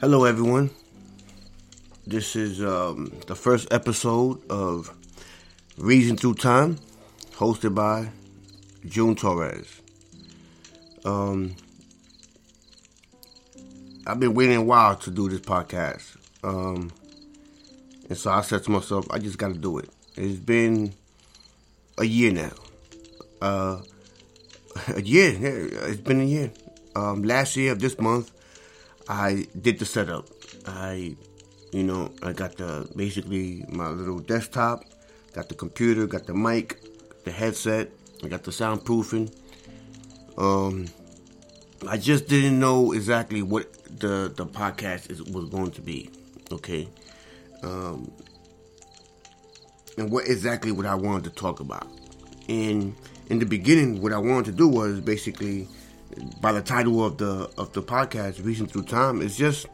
[0.00, 0.70] Hello, everyone.
[2.06, 4.94] This is um, the first episode of
[5.76, 6.78] Reason Through Time,
[7.32, 8.10] hosted by
[8.86, 9.80] June Torres.
[11.04, 11.56] Um,
[14.06, 16.16] I've been waiting a while to do this podcast.
[16.44, 16.92] Um,
[18.08, 19.90] and so I said to myself, I just got to do it.
[20.14, 20.94] It's been
[21.98, 22.52] a year now.
[23.42, 23.82] Uh,
[24.94, 25.36] a year.
[25.42, 26.52] It's been a year.
[26.94, 28.30] Um, last year of this month,
[29.08, 30.28] I did the setup.
[30.66, 31.16] I
[31.72, 34.84] you know, I got the basically my little desktop,
[35.32, 36.80] got the computer, got the mic,
[37.24, 37.90] the headset,
[38.22, 39.34] I got the soundproofing.
[40.36, 40.86] Um,
[41.88, 46.10] I just didn't know exactly what the the podcast is, was going to be.
[46.50, 46.88] Okay,
[47.62, 48.10] um,
[49.98, 51.86] and what exactly what I wanted to talk about.
[52.48, 52.94] And
[53.28, 55.68] in the beginning, what I wanted to do was basically,
[56.40, 59.66] by the title of the of the podcast, "Reason Through Time," is just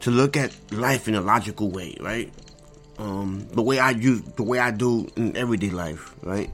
[0.00, 2.32] to look at life in a logical way, right?
[2.98, 6.50] Um, the way I use, the way I do in everyday life, right?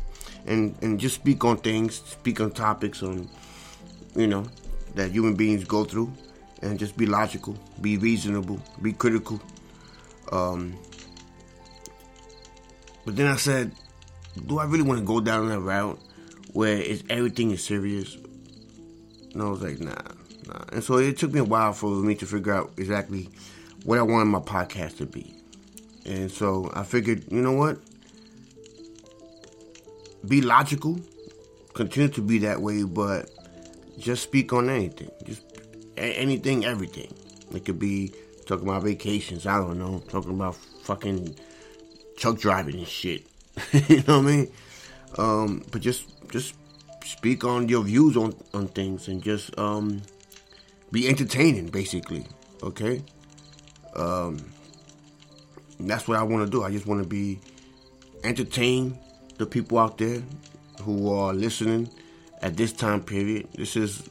[0.47, 3.29] And and just speak on things, speak on topics, on
[4.15, 4.47] you know
[4.95, 6.13] that human beings go through,
[6.63, 9.41] and just be logical, be reasonable, be critical.
[10.33, 10.75] Um,
[13.05, 13.73] but then I said,
[14.47, 15.99] do I really want to go down that route
[16.53, 18.17] where it's everything is serious?
[19.35, 19.95] And I was like, nah.
[20.47, 20.65] Nah.
[20.73, 23.29] And so it took me a while for me to figure out exactly
[23.85, 25.35] what I wanted my podcast to be.
[26.07, 27.79] And so I figured, you know what?
[30.27, 31.01] Be logical,
[31.75, 33.31] continue to be that way, but
[33.99, 35.11] just speak on anything.
[35.25, 35.43] Just
[35.97, 37.13] anything, everything.
[37.55, 38.13] It could be
[38.47, 41.37] talking about vacations, I don't know, talking about fucking
[42.17, 43.27] truck driving and shit.
[43.73, 44.53] you know what I mean?
[45.19, 46.55] Um, but just just
[47.05, 50.03] speak on your views on, on things and just um,
[50.91, 52.27] be entertaining, basically.
[52.63, 53.03] Okay,
[53.95, 54.39] um,
[55.79, 56.63] that's what I want to do.
[56.63, 57.39] I just want to be
[58.23, 58.99] entertain
[59.37, 60.23] the people out there
[60.83, 61.91] who are listening
[62.43, 63.49] at this time period.
[63.55, 64.09] This is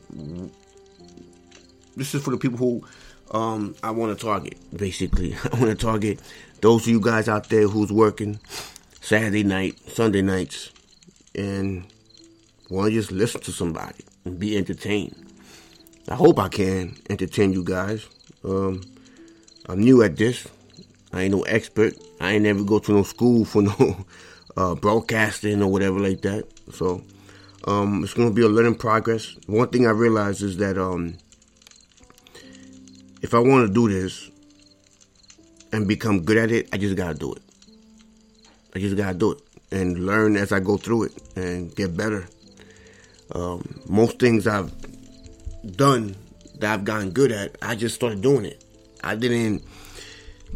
[1.96, 2.86] this is for the people who
[3.32, 4.58] um, I want to target.
[4.76, 6.20] Basically, I want to target
[6.62, 8.40] those of you guys out there who's working
[9.02, 10.72] Saturday night, Sunday nights,
[11.36, 11.86] and
[12.73, 15.16] want to just listen to somebody and be entertained.
[16.09, 18.07] I hope I can entertain you guys.
[18.44, 18.81] Um,
[19.67, 20.47] I'm new at this.
[21.13, 21.94] I ain't no expert.
[22.19, 24.06] I ain't never go to no school for no
[24.57, 26.47] uh, broadcasting or whatever like that.
[26.73, 27.03] So
[27.66, 29.35] um, it's gonna be a learning progress.
[29.45, 31.17] One thing I realized is that um,
[33.22, 34.31] if I want to do this
[35.72, 37.41] and become good at it, I just gotta do it.
[38.75, 39.41] I just gotta do it
[39.72, 42.28] and learn as I go through it and get better.
[43.34, 44.72] Um, most things I've
[45.76, 46.16] done
[46.60, 48.64] that I've gotten good at, I just started doing it.
[49.04, 49.64] I didn't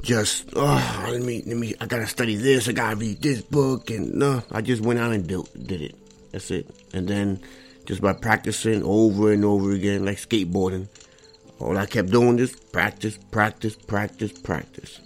[0.01, 3.89] just oh let me let me I gotta study this, I gotta read this book
[3.89, 5.95] and no, I just went out and do, did it.
[6.31, 6.69] That's it.
[6.93, 7.41] And then
[7.85, 10.87] just by practicing over and over again, like skateboarding,
[11.59, 14.99] all I kept doing is practice, practice, practice, practice.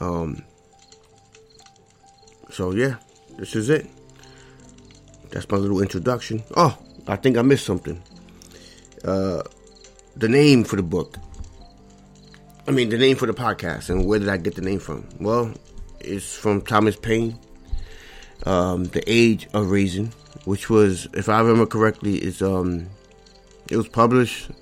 [0.00, 0.42] Um.
[2.50, 2.96] So yeah,
[3.38, 3.86] this is it.
[5.34, 6.44] That's my little introduction.
[6.56, 6.78] Oh,
[7.08, 8.00] I think I missed something.
[9.04, 9.42] Uh,
[10.14, 11.18] the name for the book.
[12.68, 15.08] I mean, the name for the podcast, and where did I get the name from?
[15.18, 15.52] Well,
[15.98, 17.36] it's from Thomas Paine,
[18.46, 20.12] um, "The Age of Reason,"
[20.44, 22.88] which was, if I remember correctly, is um,
[23.68, 24.52] it was published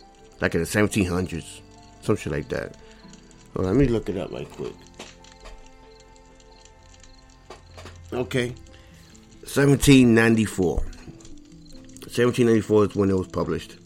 [0.41, 1.61] like in the 1700s,
[2.01, 2.77] some shit like that.
[3.53, 4.73] Well, let me look it up right quick.
[8.11, 8.55] Okay,
[9.55, 10.77] 1794.
[10.77, 13.77] 1794 is when it was published.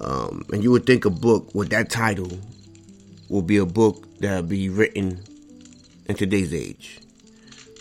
[0.00, 2.38] Um, and you would think a book with that title
[3.28, 5.22] will be a book that will be written
[6.06, 7.00] in today's age.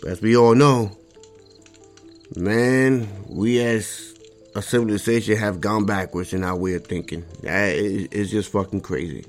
[0.02, 0.98] But as we all know,
[2.36, 4.16] man, we as
[4.56, 7.26] a civilization have gone backwards in our way of thinking.
[7.42, 9.26] That is, is just fucking crazy.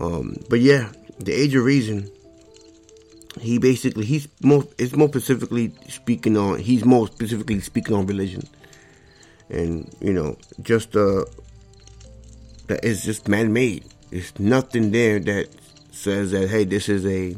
[0.00, 2.10] Um, but yeah, the Age of Reason.
[3.38, 8.42] He basically he's more it's more specifically speaking on he's more specifically speaking on religion,
[9.48, 11.24] and you know just uh
[12.66, 13.84] that is just man made.
[14.10, 15.48] There's nothing there that
[15.90, 17.36] says that hey this is a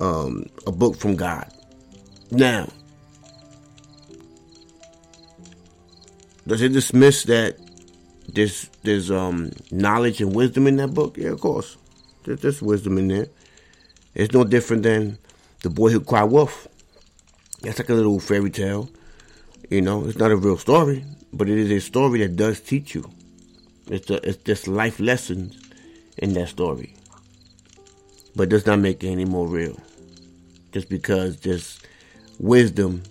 [0.00, 1.52] um, a book from God.
[2.30, 2.68] Now,
[6.46, 7.58] does it dismiss that
[8.28, 11.16] there's there's um, knowledge and wisdom in that book?
[11.16, 11.76] Yeah, of course.
[12.24, 13.28] There's, there's wisdom in there.
[14.14, 15.18] It's no different than
[15.62, 16.66] the boy who cried wolf.
[17.62, 18.90] That's like a little fairy tale.
[19.68, 22.94] You know, it's not a real story, but it is a story that does teach
[22.94, 23.08] you.
[23.88, 25.56] It's a, it's just life lessons
[26.16, 26.94] in that story,
[28.34, 29.78] but does not make it any more real.
[30.72, 31.80] Just because there's
[32.38, 33.02] wisdom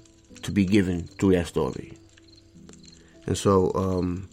[0.43, 1.97] to be given through that story,
[3.25, 4.29] and so um,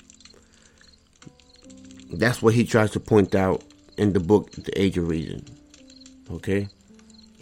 [2.12, 3.62] that's what he tries to point out
[3.98, 5.44] in the book, The Age of Reason.
[6.30, 6.68] Okay?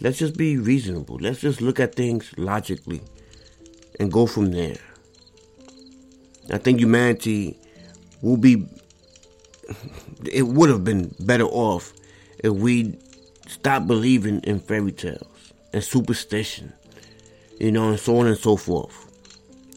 [0.01, 1.17] Let's just be reasonable.
[1.19, 3.01] Let's just look at things logically
[3.99, 4.77] and go from there.
[6.51, 7.57] I think humanity
[8.21, 8.67] will be,
[10.31, 11.93] it would have been better off
[12.43, 12.97] if we
[13.47, 16.73] stopped believing in fairy tales and superstition,
[17.59, 19.01] you know, and so on and so forth.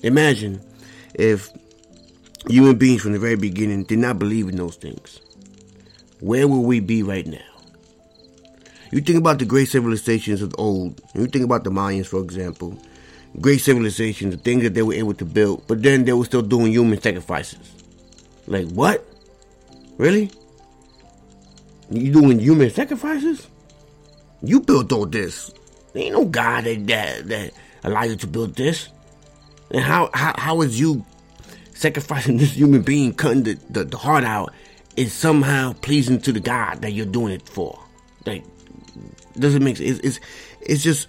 [0.03, 0.61] Imagine
[1.15, 1.51] if
[2.49, 5.21] human beings from the very beginning did not believe in those things.
[6.21, 7.58] Where will we be right now?
[8.91, 11.01] You think about the great civilizations of old.
[11.15, 12.79] You think about the Mayans, for example.
[13.41, 16.43] Great civilizations, the things that they were able to build, but then they were still
[16.43, 17.59] doing human sacrifices.
[18.47, 19.05] Like what?
[19.99, 20.31] Really?
[21.91, 23.47] You doing human sacrifices?
[24.43, 25.53] You built all this.
[25.93, 27.53] There ain't no God that that,
[27.83, 28.89] that you to build this.
[29.71, 31.05] And how how how is you
[31.75, 34.53] sacrificing this human being, cutting the, the, the heart out,
[34.97, 37.79] is somehow pleasing to the God that you're doing it for?
[38.27, 38.45] Like
[39.41, 39.99] doesn't make sense.
[39.99, 40.21] It's, it's,
[40.61, 41.09] it's just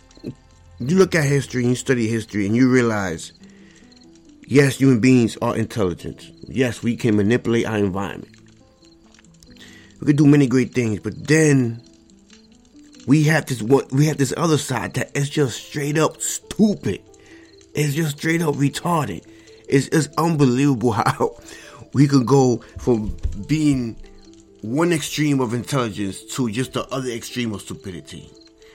[0.80, 3.34] you look at history and you study history and you realize,
[4.48, 6.32] yes, human beings are intelligent.
[6.48, 8.36] Yes, we can manipulate our environment.
[10.00, 11.82] We can do many great things, but then
[13.06, 13.86] we have this one.
[13.92, 17.02] We have this other side that is just straight up stupid.
[17.74, 19.26] It's just straight up retarded.
[19.68, 21.36] It's, it's unbelievable how
[21.94, 23.16] we can go from
[23.48, 23.98] being
[24.62, 28.30] one extreme of intelligence to just the other extreme of stupidity.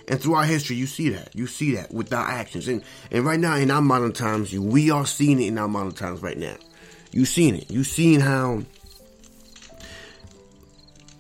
[0.09, 1.35] And throughout history, you see that.
[1.35, 2.69] You see that with our actions.
[2.69, 5.93] And and right now, in our modern times, we are seeing it in our modern
[5.93, 6.57] times right now.
[7.11, 7.71] You've seen it.
[7.71, 8.65] You've seen how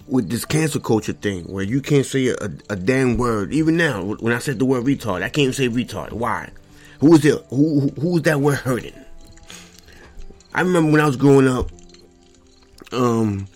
[0.06, 3.54] with this cancel culture thing, where you can't say a, a damn word.
[3.54, 6.12] Even now, when I said the word retard, I can't say retard.
[6.12, 6.50] Why?
[7.00, 7.42] Who is it?
[7.50, 8.92] Who who is that word hurting?
[10.52, 11.70] I remember when I was growing up.
[12.92, 13.48] Um,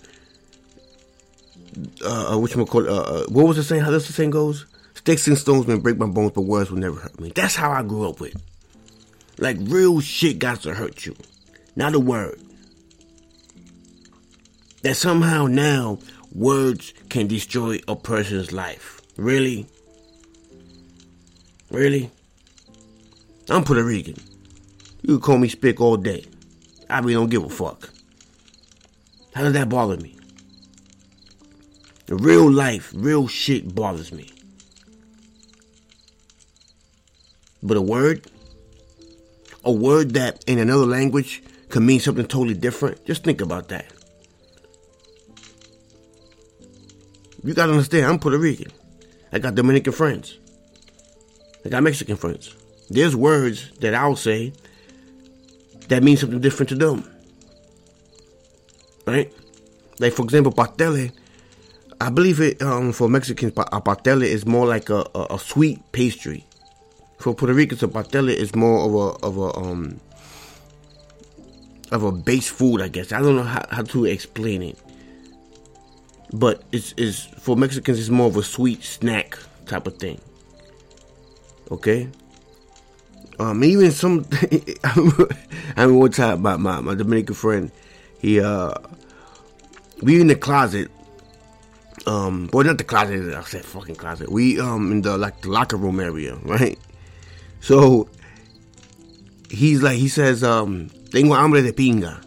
[2.03, 3.81] uh, which one call uh, uh, what was the saying?
[3.81, 4.65] How does the saying goes?
[4.95, 7.31] Sticks and stones may break my bones, but words will never hurt me.
[7.33, 8.35] That's how I grew up with.
[9.37, 11.15] Like real shit got to hurt you,
[11.75, 12.39] not a word.
[14.81, 15.99] That somehow now
[16.33, 19.01] words can destroy a person's life.
[19.17, 19.67] Really?
[21.71, 22.09] Really?
[23.49, 24.15] I'm Puerto Rican.
[25.01, 26.25] You can call me Spick all day.
[26.89, 27.89] I really don't give a fuck.
[29.33, 30.18] How does that bother me?
[32.09, 34.31] The real life, real shit bothers me.
[37.61, 38.25] But a word,
[39.63, 43.85] a word that in another language can mean something totally different, just think about that.
[47.43, 48.71] You gotta understand, I'm Puerto Rican.
[49.31, 50.39] I got Dominican friends.
[51.63, 52.55] I got Mexican friends.
[52.89, 54.53] There's words that I'll say
[55.89, 57.07] that mean something different to them.
[59.05, 59.31] Right?
[59.99, 61.11] Like, for example, patele
[62.01, 65.79] I believe it um, for Mexicans, a pastel is more like a, a, a, sweet
[65.91, 66.45] pastry.
[67.17, 69.99] For Puerto Ricans, a pastel is more of a of a um
[71.91, 73.11] of a base food, I guess.
[73.11, 74.77] I don't know how, how to explain it,
[76.31, 80.21] but it's is for Mexicans, it's more of a sweet snack type of thing.
[81.71, 82.07] Okay.
[83.39, 84.25] Um, even some,
[84.83, 84.93] I
[85.77, 87.71] remember one time my, my, my Dominican friend,
[88.19, 88.73] he, uh,
[90.01, 90.91] we in the closet
[92.09, 94.31] um well not the closet I said fucking closet.
[94.31, 96.79] We um in the like the locker room area, right?
[97.61, 98.09] So
[99.49, 102.25] he's like he says, um, "Tengo hambre de pinga."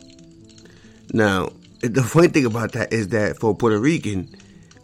[1.12, 4.28] Now, the funny thing about that is that for Puerto Rican,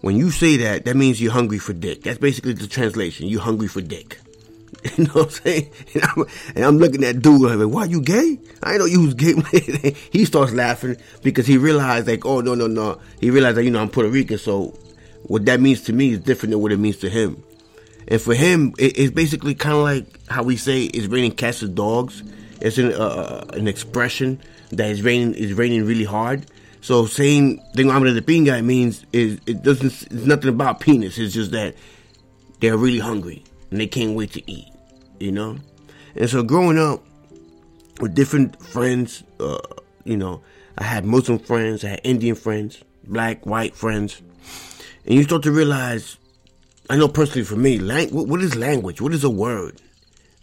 [0.01, 2.03] when you say that, that means you're hungry for dick.
[2.03, 3.29] That's basically the translation.
[3.29, 4.19] You're hungry for dick.
[4.97, 5.71] You know what I'm saying?
[5.95, 6.25] And I'm,
[6.55, 8.39] and I'm looking at dude like, why you gay?
[8.63, 9.35] I know you was gay.
[10.13, 13.01] he starts laughing because he realized like, oh no no no.
[13.21, 14.79] He realized that you know I'm Puerto Rican, so
[15.25, 17.43] what that means to me is different than what it means to him.
[18.09, 21.63] And for him, it, it's basically kind of like how we say it's raining cats
[21.63, 22.23] and dogs.
[22.61, 26.47] It's an, uh, uh, an expression that is raining is raining really hard.
[26.81, 31.19] So saying "tengo hambre de pinga" means is it doesn't it's nothing about penis.
[31.19, 31.75] It's just that
[32.61, 34.69] they're really hungry and they can't wait to eat.
[35.21, 35.59] You know,
[36.15, 37.03] and so growing up
[38.01, 39.59] with different friends, uh,
[40.05, 40.41] you know,
[40.79, 44.23] I had Muslim friends, I had Indian friends, black, white friends,
[45.09, 46.19] and you start to realize.
[46.91, 49.01] I know personally for me, lang- what is language?
[49.01, 49.81] What is a word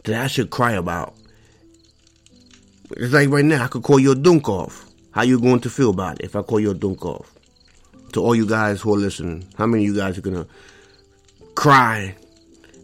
[0.03, 1.15] that I should cry about?
[2.91, 4.87] It's like right now, I could call you a dunk off.
[5.11, 7.33] How you going to feel about it if I call you a dunk off?
[8.13, 10.47] To all you guys who are listening, how many of you guys are gonna
[11.55, 12.15] cry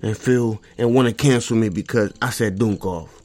[0.02, 3.22] and feel and want to cancel me because I said dunk off?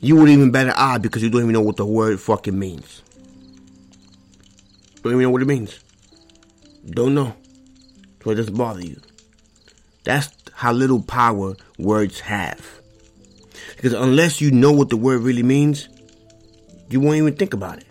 [0.00, 3.02] You would even better eye because you don't even know what the word fucking means.
[5.02, 5.78] Don't even know what it means.
[6.90, 7.34] Don't know.
[8.22, 9.00] So it doesn't bother you.
[10.04, 12.64] That's how little power words have.
[13.76, 15.88] Because unless you know what the word really means,
[16.88, 17.86] you won't even think about it.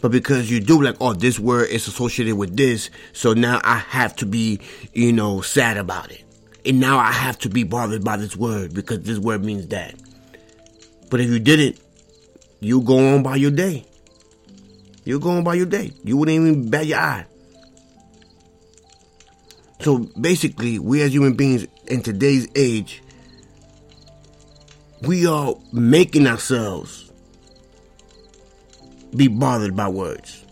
[0.00, 3.78] But because you do, like, oh, this word is associated with this, so now I
[3.78, 4.60] have to be,
[4.92, 6.24] you know, sad about it.
[6.64, 9.94] And now I have to be bothered by this word because this word means that.
[11.10, 11.80] But if you didn't,
[12.60, 13.87] you go on by your day.
[15.08, 15.90] You go on by your day.
[16.04, 17.24] You wouldn't even bat your eye.
[19.80, 23.02] So basically, we as human beings in today's age,
[25.00, 27.10] we are making ourselves
[29.16, 30.44] be bothered by words.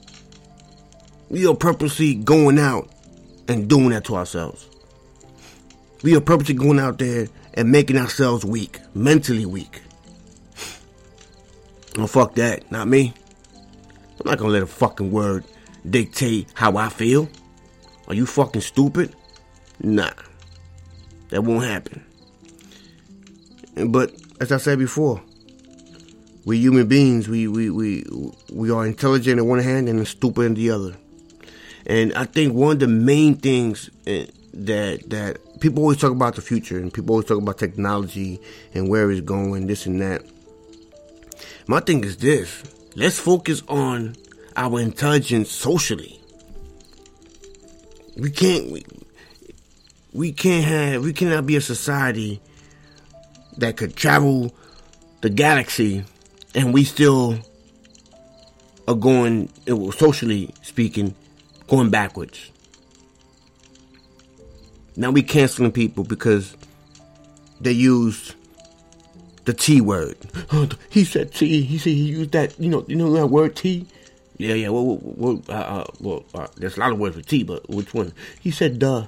[1.28, 2.88] We are purposely going out
[3.48, 4.70] and doing that to ourselves.
[6.02, 9.82] We are purposely going out there and making ourselves weak, mentally weak.
[11.98, 12.72] Oh, fuck that.
[12.72, 13.12] Not me.
[14.26, 15.44] I'm not gonna let a fucking word
[15.88, 17.28] dictate how I feel.
[18.08, 19.14] Are you fucking stupid?
[19.78, 20.10] Nah.
[21.28, 22.04] That won't happen.
[23.86, 25.22] But as I said before,
[26.44, 28.04] we human beings, we we we
[28.52, 30.96] we are intelligent on one hand and stupid on the other.
[31.86, 36.34] And I think one of the main things eh, that that people always talk about
[36.34, 38.40] the future and people always talk about technology
[38.74, 40.24] and where it's going, this and that.
[41.68, 42.64] My thing is this:
[42.96, 44.16] let's focus on
[44.56, 46.18] our intelligence socially.
[48.16, 48.84] We can't we,
[50.12, 52.40] we can't have we cannot be a society
[53.58, 54.54] that could travel
[55.20, 56.04] the galaxy
[56.54, 57.38] and we still
[58.88, 59.50] are going
[59.92, 61.14] socially speaking
[61.66, 62.50] going backwards
[64.96, 66.56] now we canceling people because
[67.60, 68.35] they used
[69.46, 70.16] the T word.
[70.90, 71.62] he said T.
[71.62, 72.58] He said he used that.
[72.60, 73.86] You know, you know that word T.
[74.36, 74.68] Yeah, yeah.
[74.68, 77.94] Well, well, uh, uh, well uh, there's a lot of words for T, but which
[77.94, 78.12] one?
[78.40, 79.06] He said duh.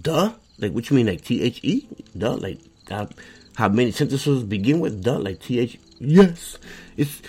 [0.00, 0.32] Duh?
[0.58, 1.06] Like what you mean?
[1.06, 1.86] Like T H E?
[2.16, 2.36] Duh?
[2.36, 3.08] Like how,
[3.56, 5.18] how many sentences begin with duh?
[5.18, 5.78] Like T H?
[5.98, 6.56] Yes.
[6.96, 7.20] It's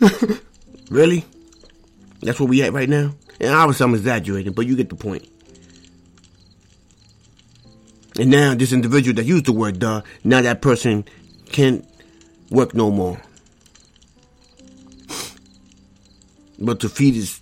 [0.90, 1.24] really.
[2.20, 3.14] That's where we at right now.
[3.40, 5.26] And obviously I'm exaggerating, but you get the point.
[8.18, 11.04] And now this individual that used the word duh, now that person
[11.46, 11.86] can't
[12.50, 13.20] work no more.
[16.58, 17.40] But to feed his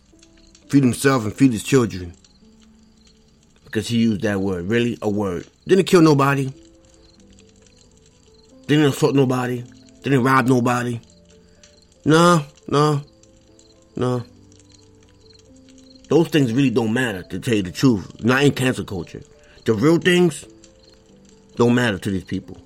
[0.68, 2.14] feed himself and feed his children.
[3.64, 4.68] Because he used that word.
[4.68, 4.98] Really?
[5.02, 5.46] A word.
[5.66, 6.52] Didn't kill nobody.
[8.66, 9.64] Didn't assault nobody.
[10.02, 11.00] Didn't rob nobody.
[12.04, 13.02] No, no,
[13.96, 14.24] no.
[16.08, 18.24] Those things really don't matter, to tell you the truth.
[18.24, 19.22] Not in cancel culture.
[19.64, 20.44] The real things
[21.60, 22.56] don't matter to these people.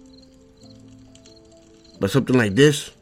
[1.98, 2.92] But something like this,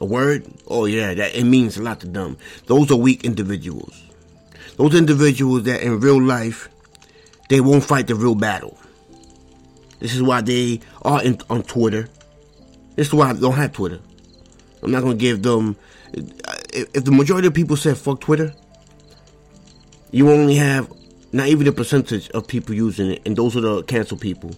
[0.00, 2.38] a word, oh yeah, that it means a lot to them.
[2.66, 4.00] Those are weak individuals.
[4.76, 6.68] Those individuals that in real life,
[7.48, 8.78] they won't fight the real battle.
[9.98, 12.08] This is why they are in, on Twitter.
[12.94, 13.98] This is why I don't have Twitter.
[14.80, 15.74] I'm not gonna give them.
[16.12, 18.54] If the majority of people said fuck Twitter,
[20.12, 20.92] you only have
[21.32, 24.54] not even a percentage of people using it, and those are the cancel people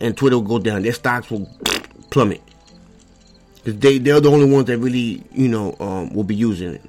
[0.00, 0.82] and Twitter will go down.
[0.82, 1.48] Their stocks will
[2.10, 2.42] plummet.
[3.64, 6.82] Cause they they're the only ones that really you know um, will be using it.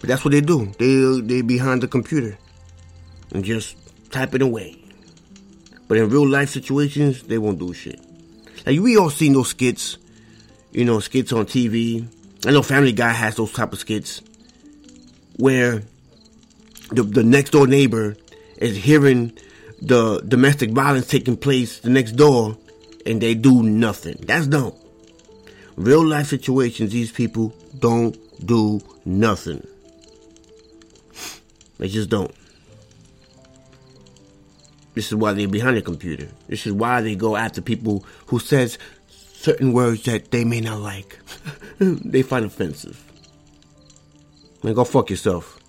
[0.00, 0.72] But that's what they do.
[0.78, 2.38] They they behind the computer
[3.32, 3.76] and just
[4.10, 4.82] type it away.
[5.86, 8.00] But in real life situations, they won't do shit.
[8.64, 9.98] Like we all seen those skits,
[10.72, 12.06] you know, skits on TV.
[12.46, 14.22] I know Family Guy has those type of skits
[15.36, 15.82] where
[16.90, 18.16] the the next door neighbor
[18.60, 19.32] is hearing
[19.80, 22.56] the domestic violence taking place the next door
[23.06, 24.16] and they do nothing.
[24.20, 24.74] That's dumb.
[25.76, 29.66] Real life situations, these people don't do nothing.
[31.78, 32.34] They just don't.
[34.94, 36.28] This is why they're behind the computer.
[36.48, 38.76] This is why they go after people who says
[39.08, 41.18] certain words that they may not like.
[41.78, 43.02] they find offensive.
[44.62, 45.59] Man, go fuck yourself.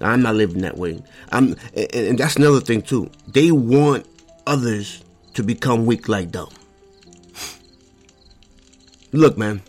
[0.00, 1.02] I'm not living that way.
[1.30, 3.10] I'm, and, and that's another thing too.
[3.28, 4.06] They want
[4.46, 5.04] others
[5.34, 6.48] to become weak like them.
[9.12, 9.62] Look, man.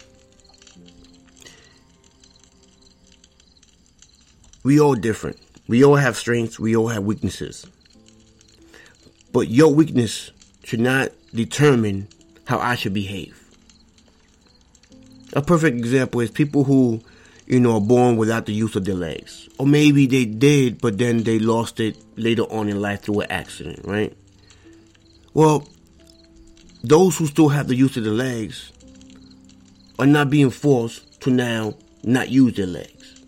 [4.63, 5.39] We all different.
[5.67, 6.59] We all have strengths.
[6.59, 7.65] We all have weaknesses.
[9.31, 10.31] But your weakness
[10.63, 12.07] should not determine
[12.45, 13.37] how I should behave.
[15.33, 17.01] A perfect example is people who,
[17.47, 19.49] you know, born without the use of their legs.
[19.57, 23.31] Or maybe they did, but then they lost it later on in life through an
[23.31, 24.15] accident, right?
[25.33, 25.67] Well,
[26.83, 28.71] those who still have the use of their legs
[29.99, 33.21] are not being forced to now not use their legs.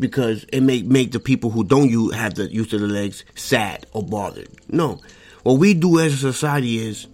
[0.00, 3.24] Because it may make the people who don't use, have the use of the legs
[3.34, 4.48] sad or bothered.
[4.68, 5.00] No.
[5.44, 7.06] What we do as a society is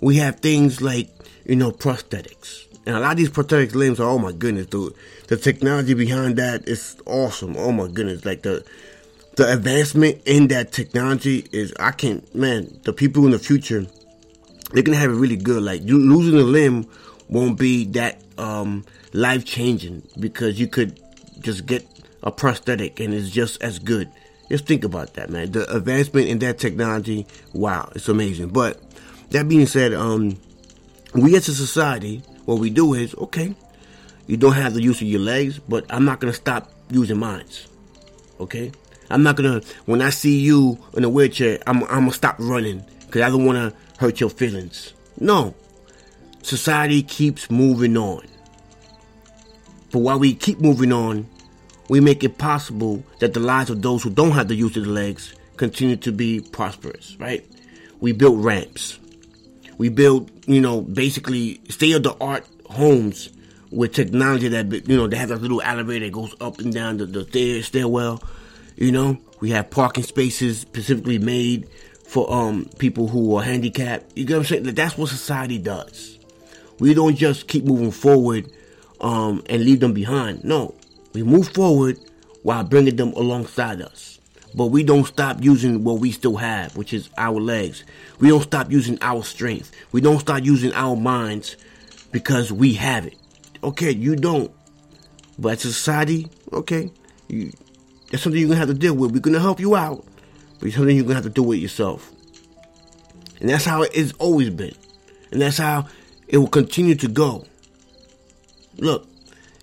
[0.00, 1.10] we have things like,
[1.44, 2.62] you know, prosthetics.
[2.86, 4.94] And a lot of these prosthetic limbs are, oh my goodness, dude.
[5.26, 7.56] The technology behind that is awesome.
[7.56, 8.24] Oh my goodness.
[8.24, 8.64] Like the,
[9.36, 13.86] the advancement in that technology is, I can't, man, the people in the future,
[14.72, 15.62] they're gonna have it really good.
[15.62, 16.86] Like you losing a limb
[17.28, 21.00] won't be that um, life changing because you could
[21.40, 21.86] just get
[22.22, 24.10] a prosthetic and it's just as good.
[24.50, 25.52] Just think about that, man.
[25.52, 28.48] The advancement in that technology, wow, it's amazing.
[28.48, 28.80] But
[29.30, 30.38] that being said, um,
[31.14, 33.54] we as a society, what we do is, okay,
[34.26, 37.44] you don't have the use of your legs, but I'm not gonna stop using mine.
[38.40, 38.72] Okay?
[39.10, 42.84] I'm not gonna when I see you in a wheelchair, I'm I'm gonna stop running
[43.06, 44.94] because I don't wanna hurt your feelings.
[45.20, 45.54] No.
[46.42, 48.26] Society keeps moving on.
[49.92, 51.28] But while we keep moving on,
[51.88, 54.84] we make it possible that the lives of those who don't have the use of
[54.84, 57.44] the legs continue to be prosperous, right?
[58.00, 58.98] We built ramps.
[59.78, 63.28] We built, you know, basically state of the art homes
[63.74, 66.98] with technology that, you know, they have that little elevator that goes up and down
[66.98, 68.22] the, the stair, stairwell.
[68.76, 71.68] You know, we have parking spaces specifically made
[72.06, 74.16] for um people who are handicapped.
[74.16, 74.74] You get what I'm saying?
[74.74, 76.18] That's what society does.
[76.78, 78.50] We don't just keep moving forward
[79.00, 80.44] um, and leave them behind.
[80.44, 80.74] No,
[81.12, 81.98] we move forward
[82.42, 84.18] while bringing them alongside us.
[84.54, 87.84] But we don't stop using what we still have, which is our legs.
[88.20, 89.72] We don't stop using our strength.
[89.90, 91.56] We don't stop using our minds
[92.12, 93.16] because we have it.
[93.64, 94.52] Okay, you don't.
[95.38, 96.90] But society, okay,
[97.28, 97.50] you,
[98.10, 99.12] that's something you're gonna have to deal with.
[99.12, 100.04] We're gonna help you out,
[100.58, 102.12] but it's something you're gonna have to do with yourself.
[103.40, 104.74] And that's how it's always been.
[105.32, 105.88] And that's how
[106.28, 107.46] it will continue to go.
[108.76, 109.08] Look,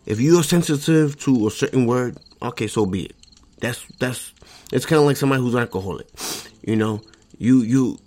[0.07, 3.15] if you're sensitive to a certain word, okay, so be it.
[3.59, 4.33] That's that's
[4.73, 6.07] it's kind of like somebody who's alcoholic.
[6.63, 7.01] You know,
[7.37, 7.99] you you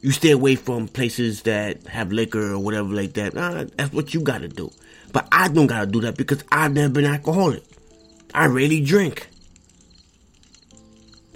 [0.00, 3.34] you stay away from places that have liquor or whatever like that.
[3.34, 4.70] Nah, that's what you got to do.
[5.12, 7.64] But I don't got to do that because I've never been alcoholic.
[8.32, 9.28] I rarely drink.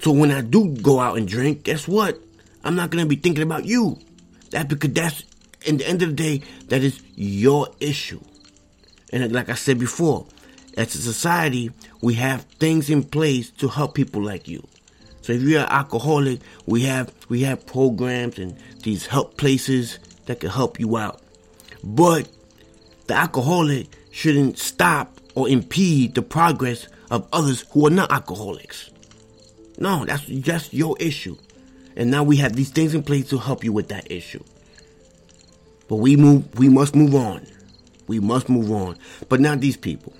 [0.04, 2.20] So when I do go out and drink, guess what?
[2.62, 3.98] I'm not gonna be thinking about you.
[4.50, 5.24] That because that's
[5.64, 8.20] in the end of the day, that is your issue.
[9.12, 10.26] And like I said before,
[10.76, 11.70] as a society,
[12.02, 14.66] we have things in place to help people like you.
[15.24, 20.40] So if you're an alcoholic, we have we have programs and these help places that
[20.40, 21.22] can help you out.
[21.82, 22.28] But
[23.06, 28.90] the alcoholic shouldn't stop or impede the progress of others who are not alcoholics.
[29.78, 31.38] No, that's just your issue.
[31.96, 34.44] And now we have these things in place to help you with that issue.
[35.88, 37.46] But we move we must move on.
[38.08, 38.98] We must move on.
[39.30, 40.12] But not these people.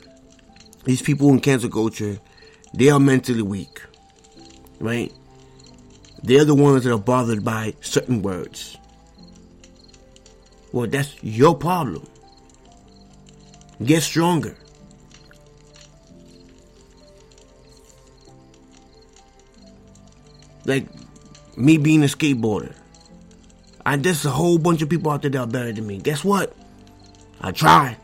[0.85, 2.19] These people in cancel culture,
[2.73, 3.83] they are mentally weak.
[4.85, 5.11] Right?
[6.23, 8.77] They're the ones that are bothered by certain words.
[10.73, 12.07] Well, that's your problem.
[13.83, 14.55] Get stronger.
[20.67, 20.87] Like
[21.57, 22.75] me being a skateboarder.
[23.87, 25.97] I there's a whole bunch of people out there that are better than me.
[25.97, 26.55] Guess what?
[27.41, 27.97] I try.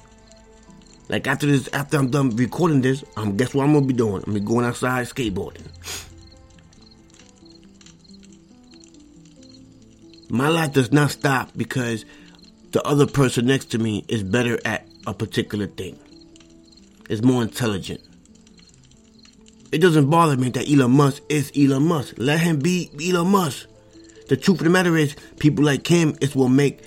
[1.11, 4.23] Like after this, after I'm done recording this, I'm guess what I'm gonna be doing?
[4.27, 5.67] I'm gonna be going outside skateboarding.
[10.31, 12.05] My life does not stop because
[12.71, 15.99] the other person next to me is better at a particular thing.
[17.09, 18.01] Is more intelligent.
[19.73, 22.15] It doesn't bother me that Elon Musk is Elon Musk.
[22.19, 23.67] Let him be Elon Musk.
[24.29, 26.81] The truth of the matter is, people like him is what make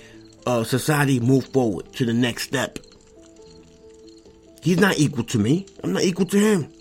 [0.46, 2.78] uh, society move forward to the next step.
[4.62, 5.66] He's not equal to me.
[5.82, 6.72] I'm not equal to him.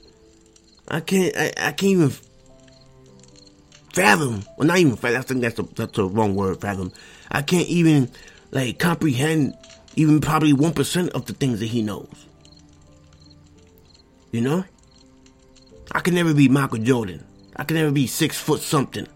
[0.88, 1.36] I can't.
[1.36, 2.10] I, I can't even
[3.94, 4.44] fathom.
[4.58, 5.20] Well, not even fathom.
[5.20, 6.62] I think that's a, that's a wrong word.
[6.62, 6.92] Fathom.
[7.32, 8.10] I can't even
[8.52, 9.56] like comprehend
[9.96, 12.10] even probably one percent of the things that he knows.
[14.32, 14.66] You know.
[15.92, 17.24] I can never be Michael Jordan.
[17.56, 19.08] I can never be six foot something.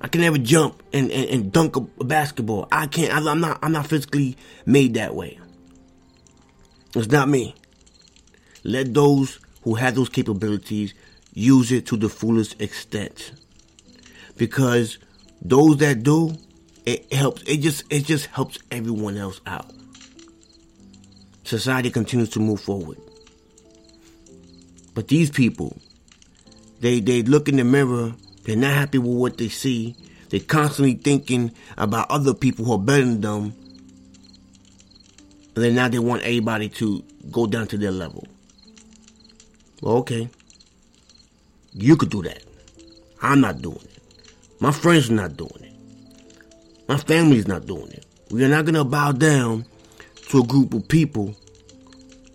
[0.00, 2.66] I can never jump and, and, and dunk a, a, basketball.
[2.72, 3.12] I can't.
[3.12, 3.60] I, I'm not.
[3.62, 5.38] I'm not physically made that way.
[6.96, 7.54] It's not me.
[8.64, 10.92] Let those who have those capabilities
[11.32, 13.32] use it to the fullest extent.
[14.36, 14.98] Because
[15.40, 16.36] those that do,
[16.84, 17.42] it helps.
[17.42, 19.72] It just it just helps everyone else out.
[21.44, 22.98] Society continues to move forward.
[24.94, 25.76] But these people,
[26.80, 28.14] they they look in the mirror,
[28.44, 29.96] they're not happy with what they see.
[30.28, 33.54] They're constantly thinking about other people who are better than them.
[35.54, 38.26] And then now they want everybody to go down to their level.
[39.82, 40.30] Well, okay.
[41.74, 42.42] You could do that.
[43.20, 44.02] I'm not doing it.
[44.60, 45.72] My friends are not doing it.
[46.88, 48.04] My family's not doing it.
[48.30, 49.64] We are not going to bow down
[50.28, 51.36] to a group of people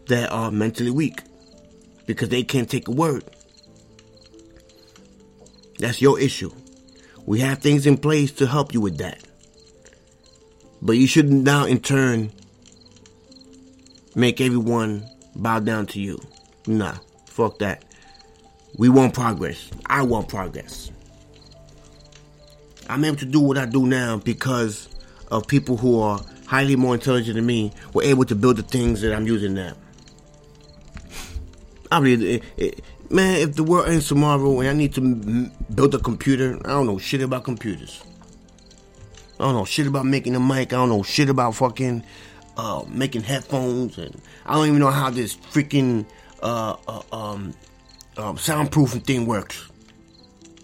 [0.07, 1.21] that are mentally weak
[2.05, 3.23] because they can't take a word.
[5.79, 6.51] That's your issue.
[7.25, 9.23] We have things in place to help you with that.
[10.81, 12.31] But you shouldn't now, in turn,
[14.15, 16.19] make everyone bow down to you.
[16.65, 16.95] Nah,
[17.25, 17.83] fuck that.
[18.77, 19.69] We want progress.
[19.87, 20.91] I want progress.
[22.89, 24.87] I'm able to do what I do now because
[25.29, 29.01] of people who are highly more intelligent than me were able to build the things
[29.01, 29.73] that I'm using now.
[31.91, 35.51] I mean, it, it, man, if the world ends tomorrow and I need to m-
[35.73, 38.03] build a computer, I don't know shit about computers.
[39.39, 40.73] I don't know shit about making a mic.
[40.73, 42.03] I don't know shit about fucking
[42.57, 46.05] uh, making headphones, and I don't even know how this freaking
[46.41, 47.53] uh, uh, um,
[48.17, 49.69] um, soundproofing thing works.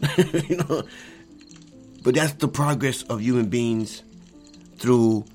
[0.17, 0.83] you know,
[2.03, 4.03] but that's the progress of human beings
[4.77, 5.25] through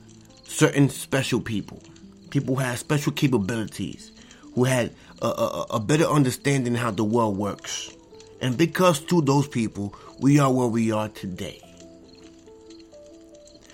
[0.45, 1.83] certain special people.
[2.31, 4.13] People who have special capabilities,
[4.55, 7.95] who had a, a, a better understanding how the world works.
[8.41, 11.63] And because to those people, we are where we are today.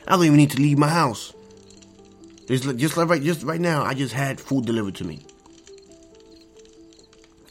[0.07, 1.33] I don't even need to leave my house.
[2.47, 5.25] Just, just like right, just right now, I just had food delivered to me,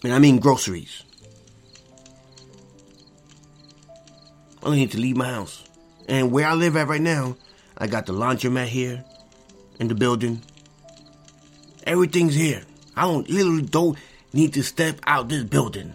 [0.03, 1.03] and I mean groceries.
[4.61, 5.63] I don't need to leave my house,
[6.07, 7.35] and where I live at right now,
[7.77, 9.03] I got the laundromat here,
[9.79, 10.41] in the building.
[11.85, 12.63] Everything's here.
[12.95, 13.97] I don't literally don't
[14.31, 15.93] need to step out this building.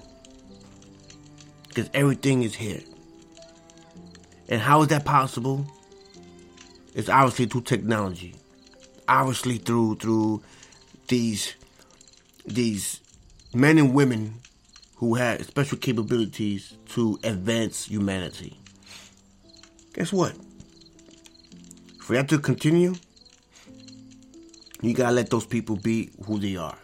[1.68, 2.80] Because everything is here.
[4.48, 5.66] And how is that possible?
[6.94, 8.34] It's obviously through technology.
[9.08, 10.42] Obviously through through
[11.06, 11.54] these
[12.46, 13.00] these
[13.54, 14.40] men and women
[14.96, 18.58] who had special capabilities to advance humanity.
[19.94, 20.34] Guess what?
[22.00, 22.94] For that to continue,
[24.80, 26.78] you gotta let those people be who they are.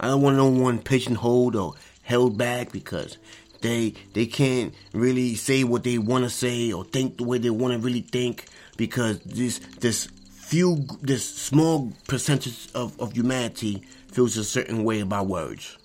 [0.00, 3.18] I don't want no one pigeonholed or held back because
[3.60, 7.50] they they can't really say what they want to say or think the way they
[7.50, 13.82] want to really think because this this few this small percentage of, of humanity
[14.18, 15.78] feels a certain way about words.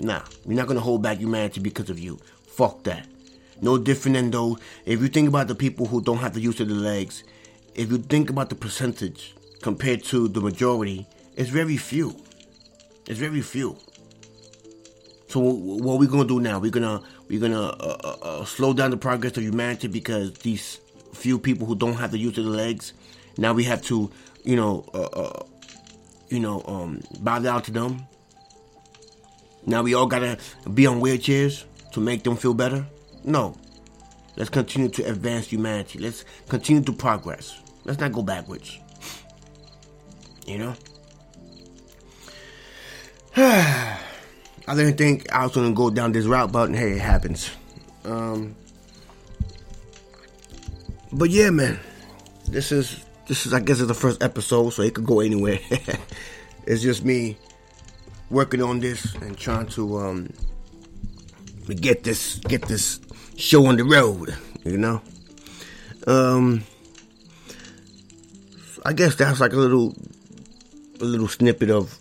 [0.00, 2.18] Nah, we're not gonna hold back humanity because of you.
[2.48, 3.06] Fuck that.
[3.62, 4.58] No different than those.
[4.86, 7.22] If you think about the people who don't have the use of their legs,
[7.76, 12.16] if you think about the percentage compared to the majority, it's very few.
[13.06, 13.76] It's very few.
[15.28, 16.58] So what we're gonna do now?
[16.58, 20.80] We're gonna we're gonna uh, uh, uh, slow down the progress of humanity because these
[21.14, 22.94] few people who don't have the use of the legs,
[23.38, 24.10] now we have to,
[24.42, 25.42] you know, uh, uh,
[26.28, 28.06] you know, um, bow down to them.
[29.64, 30.38] Now we all gotta
[30.72, 32.86] be on wheelchairs to make them feel better.
[33.24, 33.56] No,
[34.36, 35.98] let's continue to advance humanity.
[35.98, 37.58] Let's continue to progress.
[37.84, 38.78] Let's not go backwards.
[40.46, 40.74] You know.
[44.68, 47.50] I didn't think I was gonna go down this route, but hey, it happens.
[48.04, 48.54] Um,
[51.12, 51.80] but yeah, man,
[52.48, 55.58] this is this is I guess it's the first episode, so it could go anywhere.
[56.66, 57.36] it's just me
[58.30, 60.32] working on this and trying to um
[61.74, 63.00] get this get this
[63.36, 64.34] show on the road,
[64.64, 65.00] you know.
[66.06, 66.62] Um,
[68.84, 69.94] I guess that's like a little,
[71.00, 71.98] a little snippet of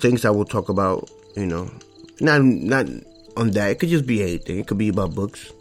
[0.00, 1.10] things I will talk about.
[1.36, 1.70] You know,
[2.20, 2.86] not not
[3.36, 3.70] on that.
[3.70, 4.58] It could just be anything.
[4.58, 5.52] It could be about books.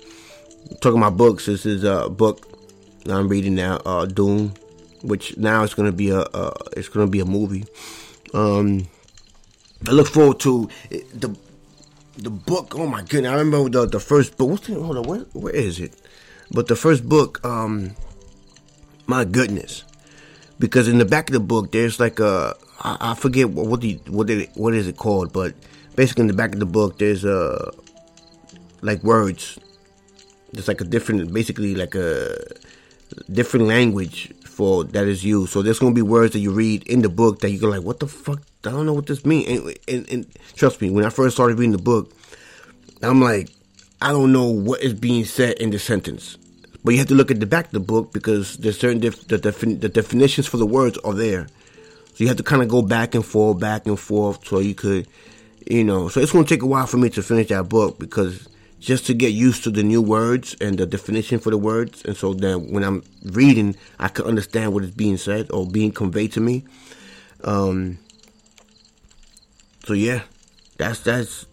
[0.82, 1.46] Talking about books.
[1.46, 2.53] This is a book
[3.08, 4.54] I'm reading now, uh, Dune,
[5.02, 7.66] which now it's gonna be a uh, it's gonna be a movie.
[8.34, 8.88] Um,
[9.88, 10.70] I look forward to
[11.14, 11.36] the
[12.18, 12.76] the book.
[12.76, 13.32] Oh my goodness!
[13.32, 14.50] I remember the the first book.
[14.50, 15.04] What's the, hold on?
[15.04, 15.94] Where where is it?
[16.52, 17.44] But the first book.
[17.46, 17.96] Um,
[19.06, 19.84] my goodness,
[20.60, 23.82] because in the back of the book there's like a I, I forget what what,
[23.82, 25.54] the, what it, what is it called, but
[25.96, 27.72] basically in the back of the book there's a
[28.82, 29.60] like words.
[30.54, 32.38] There's like a different, basically like a
[33.32, 35.52] different language for that is used.
[35.52, 37.84] So there's gonna be words that you read in the book that you go like,
[37.84, 38.42] what the fuck?
[38.66, 39.48] I don't know what this means.
[39.50, 42.14] And, and, and trust me, when I first started reading the book,
[43.02, 43.50] I'm like,
[44.02, 46.38] I don't know what is being said in the sentence.
[46.84, 49.28] But you have to look at the back of the book because there's certain def-
[49.28, 51.48] the, defin- the definitions for the words are there.
[52.14, 54.76] So you have to kind of go back and forth, back and forth, so you
[54.76, 55.08] could,
[55.70, 56.10] you know.
[56.10, 58.48] So it's to take a while for me to finish that book because
[58.84, 62.18] just to get used to the new words and the definition for the words, and
[62.18, 66.34] so then when I'm reading, I can understand what is being said or being conveyed
[66.34, 66.66] to me.
[67.44, 67.98] Um.
[69.86, 70.24] So yeah,
[70.78, 71.46] that's that's.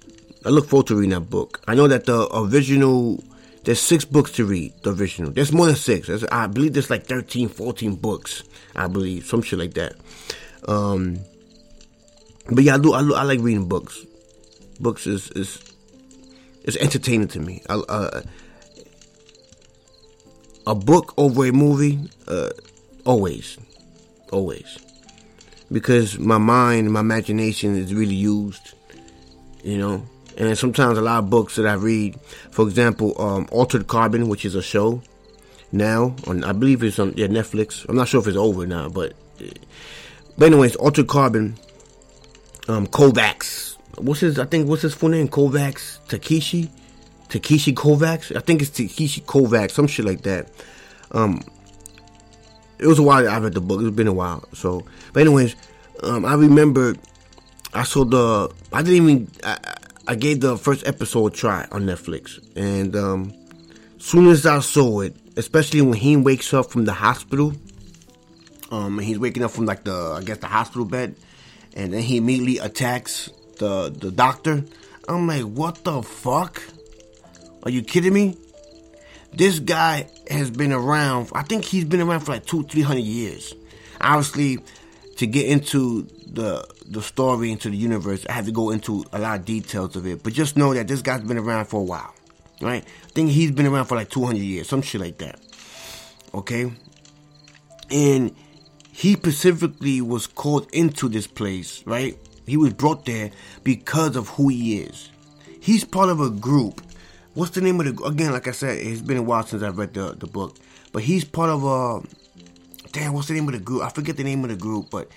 [0.45, 1.63] I look forward to reading that book.
[1.69, 3.23] I know that the original
[3.65, 5.31] there's six books to read, the original.
[5.31, 6.09] There's more than six.
[6.09, 8.43] There's, I believe there's like 13, 14 books.
[8.75, 9.95] I believe, some shit like that.
[10.67, 11.19] Um,
[12.51, 12.93] but yeah, I do.
[12.93, 14.05] I, I like reading books.
[14.81, 15.70] Books is is
[16.65, 17.63] is entertaining to me.
[20.67, 22.51] A book over a movie, uh,
[23.05, 23.59] always,
[24.31, 24.79] always,
[25.73, 28.75] because my mind, my imagination is really used.
[29.63, 32.19] You know, and sometimes a lot of books that I read,
[32.51, 35.03] for example, um, Altered Carbon, which is a show
[35.73, 37.87] now on, I believe it's on yeah, Netflix.
[37.89, 39.15] I'm not sure if it's over now, but
[40.39, 41.59] but anyways, Altered Carbon,
[42.69, 43.70] um, Kovacs.
[44.03, 44.39] What's his?
[44.39, 45.29] I think what's his full name?
[45.29, 46.71] Kovacs Takeshi,
[47.29, 48.35] Takeshi Kovacs.
[48.37, 50.51] I think it's Takeshi Kovacs, some shit like that.
[51.13, 51.43] Um,
[52.79, 53.81] it was a while I read the book.
[53.83, 54.45] It's been a while.
[54.55, 55.55] So, but anyways,
[56.03, 56.95] um, I remember
[57.75, 58.53] I saw the.
[58.73, 59.31] I didn't even.
[59.45, 59.59] I,
[60.09, 63.33] I gave the first episode a try on Netflix, and um,
[63.99, 67.53] soon as I saw it, especially when he wakes up from the hospital,
[68.71, 71.15] um, he's waking up from like the I guess the hospital bed,
[71.75, 74.65] and then he immediately attacks the the doctor.
[75.09, 76.61] I'm like, what the fuck?
[77.63, 78.37] Are you kidding me?
[79.33, 81.31] This guy has been around.
[81.33, 83.55] I think he's been around for like two, three hundred years.
[84.01, 84.59] Obviously,
[85.19, 89.19] to get into the the story into the universe, I have to go into a
[89.21, 90.25] lot of details of it.
[90.25, 92.13] But just know that this guy's been around for a while,
[92.61, 92.83] right?
[92.83, 95.39] I think he's been around for like 200 years, some shit like that.
[96.35, 96.73] Okay,
[97.91, 98.35] and
[98.93, 102.19] he specifically was called into this place, right?
[102.51, 103.31] He was brought there
[103.63, 105.09] because of who he is.
[105.61, 106.83] He's part of a group.
[107.35, 108.33] What's the name of the again?
[108.33, 110.57] Like I said, it's been a while since I've read the the book,
[110.93, 112.03] but he's part of a.
[112.91, 113.83] Damn, what's the name of the group?
[113.83, 115.09] I forget the name of the group, but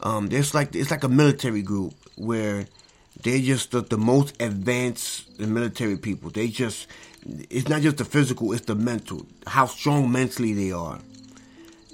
[0.00, 2.66] um, there's like it's like a military group where
[3.22, 6.28] they're just the, the most advanced military people.
[6.28, 6.88] They just
[7.48, 9.24] it's not just the physical, it's the mental.
[9.46, 10.98] How strong mentally they are,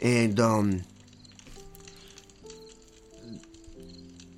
[0.02, 0.82] and um,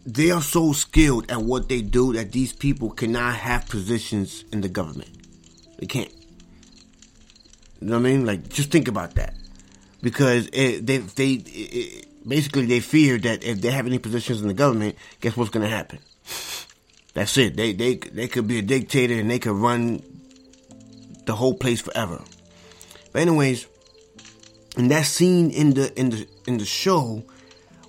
[0.06, 4.60] they are so skilled at what they do that these people cannot have positions in
[4.60, 5.10] the government.
[5.78, 6.12] They can't.
[7.80, 8.26] You know what I mean?
[8.26, 9.34] Like, just think about that,
[10.02, 11.32] because it, they they.
[11.32, 15.50] It, basically they fear that if they have any positions in the government, guess what's
[15.50, 15.98] going to happen?
[17.14, 17.56] That's it.
[17.56, 20.02] They they they could be a dictator and they could run
[21.26, 22.22] the whole place forever.
[23.12, 23.66] But anyways,
[24.76, 27.24] and that scene in the in the in the show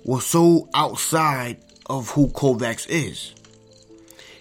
[0.04, 3.34] was so outside of who Kovacs is.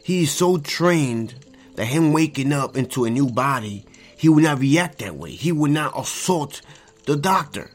[0.01, 1.35] He is so trained
[1.75, 3.85] that him waking up into a new body,
[4.15, 5.31] he would not react that way.
[5.31, 6.61] He would not assault
[7.05, 7.69] the doctor.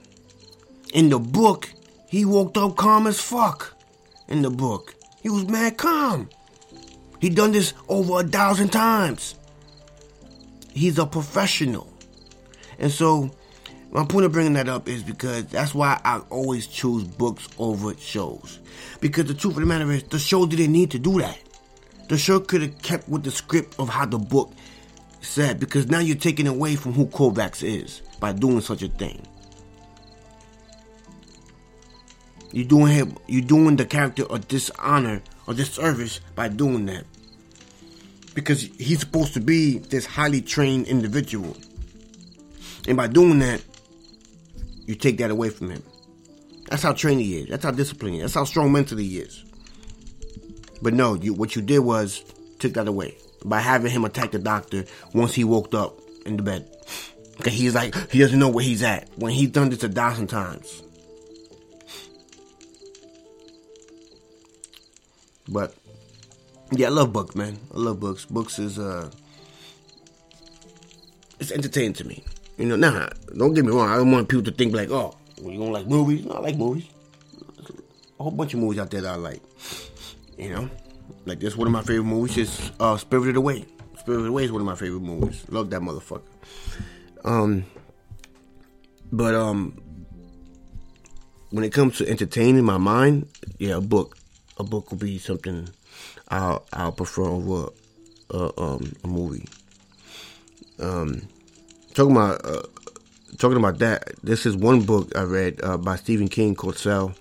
[0.95, 1.71] In the book,
[2.09, 3.77] he woke up calm as fuck
[4.29, 4.95] in the book.
[5.21, 6.31] He was mad calm.
[7.21, 9.35] He done this over a thousand times.
[10.73, 11.93] He's a professional.
[12.79, 13.31] And so,
[13.93, 17.97] my point of bringing that up is because that's why I always choose books over
[17.97, 18.59] shows.
[19.01, 21.39] Because the truth of the matter is, the show didn't need to do that.
[22.09, 24.53] The show could have kept with the script of how the book
[25.23, 29.27] said, because now you're taking away from who Kovacs is by doing such a thing.
[32.53, 37.05] You're doing him, you're doing the character a dishonor or disservice by doing that.
[38.37, 41.57] because he's supposed to be this highly trained individual.
[42.87, 43.63] And by doing that,
[44.87, 45.83] you take that away from him.
[46.69, 47.49] That's how trained he is.
[47.49, 48.25] That's how disciplined he is.
[48.25, 49.45] That's how strong mentally he is.
[50.83, 52.25] But no, you, what you did was
[52.59, 56.43] took that away by having him attack the doctor once he woke up in the
[56.43, 56.69] bed.
[57.41, 60.29] Okay, he's like he doesn't know where he's at when he's done this a thousand
[60.29, 60.83] times.
[65.49, 65.75] But
[66.73, 67.59] yeah, I love books, man.
[67.75, 68.25] I love books.
[68.25, 69.11] Books is uh,
[71.39, 72.25] it's entertaining to me.
[72.57, 73.89] You know, nah, don't get me wrong.
[73.89, 76.25] I don't want people to think like, oh, well, you don't like movies.
[76.25, 76.89] No, I like movies.
[78.19, 79.43] A whole bunch of movies out there that I like.
[80.39, 80.71] You know,
[81.27, 83.65] like this one of my favorite movies is uh, Spirited Away.
[83.99, 85.45] Spirited Away is one of my favorite movies.
[85.51, 86.23] Love that motherfucker.
[87.25, 87.65] Um,
[89.13, 89.79] but um,
[91.51, 94.17] when it comes to entertaining my mind, yeah, a book,
[94.59, 95.69] a book will be something
[96.29, 97.71] I'll I'll prefer over
[98.31, 99.47] uh, um, a movie.
[100.79, 101.29] Um,
[101.97, 102.63] talking about uh,
[103.39, 107.15] talking about that, this is one book I read uh, by Stephen King called Cell.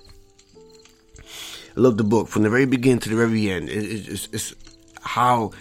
[1.17, 3.69] I love the book from the very beginning to the very end.
[3.69, 4.55] It, it, it's, it's
[5.01, 5.51] how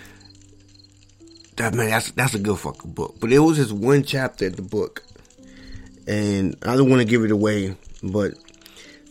[1.57, 1.90] that man.
[1.90, 3.14] That's that's a good fucking book.
[3.20, 5.05] But it was just one chapter in the book,
[6.09, 7.77] and I don't want to give it away.
[8.03, 8.35] But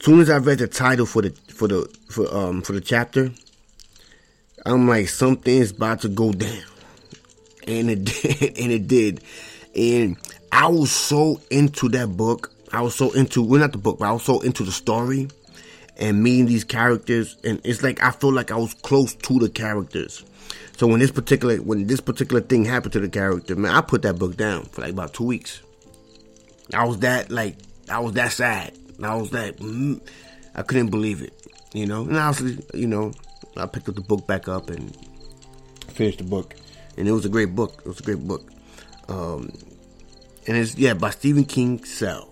[0.02, 3.32] soon as I read the title for the for the for um for the chapter,
[4.66, 6.64] I'm like something's about to go down,
[7.68, 9.24] and it did, and it did,
[9.76, 10.18] and
[10.52, 12.52] I was so into that book.
[12.72, 15.30] I was so into well not the book, but I was so into the story
[15.98, 19.50] and meeting these characters, and it's like I feel like I was close to the
[19.50, 20.24] characters.
[20.78, 24.02] So when this particular when this particular thing happened to the character, man, I put
[24.04, 25.62] that book down for like about two weeks.
[26.74, 27.58] I was that like
[27.90, 28.74] I was that sad.
[29.02, 30.02] I was that mm,
[30.56, 31.34] I couldn't believe it,
[31.74, 32.04] you know.
[32.04, 33.12] And obviously, you know,
[33.58, 34.96] I picked up the book back up and
[35.90, 36.56] finished the book,
[36.98, 37.82] and it was a great book.
[37.86, 38.53] It was a great book.
[39.14, 39.52] Um,
[40.48, 41.84] and it's yeah by Stephen King.
[41.86, 42.30] Cell.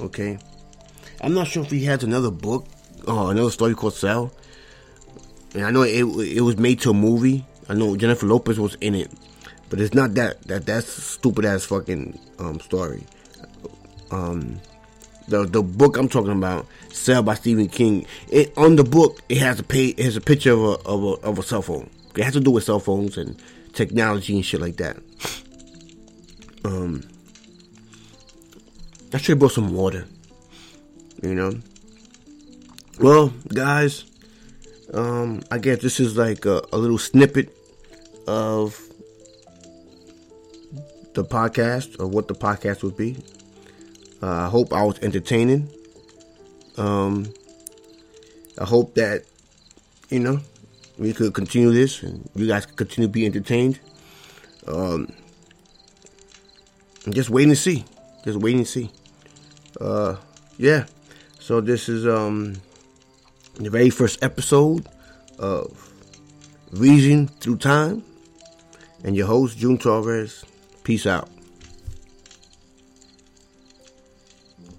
[0.00, 0.38] Okay,
[1.20, 2.66] I'm not sure if he has another book,
[3.06, 4.32] uh, another story called Cell.
[5.54, 6.02] And I know it
[6.38, 7.44] it was made to a movie.
[7.68, 9.10] I know Jennifer Lopez was in it,
[9.68, 13.04] but it's not that that that's stupid ass fucking um, story.
[14.10, 14.60] Um,
[15.28, 18.06] the the book I'm talking about, Cell by Stephen King.
[18.28, 21.02] It on the book it has a pay it has a picture of a of
[21.02, 21.90] a of a cell phone.
[22.14, 23.36] It has to do with cell phones and
[23.74, 24.96] technology and shit like that.
[26.66, 27.02] Um,
[29.12, 30.04] I should have brought some water.
[31.22, 31.60] You know.
[32.98, 34.04] Well, guys,
[34.92, 37.56] um, I guess this is like a, a little snippet
[38.26, 38.80] of
[41.14, 43.16] the podcast or what the podcast would be.
[44.20, 45.68] Uh, I hope I was entertaining.
[46.76, 47.32] Um,
[48.58, 49.24] I hope that
[50.10, 50.40] you know
[50.98, 53.78] we could continue this and you guys could continue to be entertained.
[54.66, 55.12] Um,
[57.12, 57.84] just waiting to see.
[58.24, 58.90] Just waiting to see.
[59.80, 60.16] Uh,
[60.58, 60.86] yeah.
[61.38, 62.54] So this is um
[63.54, 64.86] the very first episode
[65.38, 65.92] of
[66.72, 68.02] Reason Through Time,
[69.04, 70.44] and your host June Torres.
[70.82, 71.28] Peace out.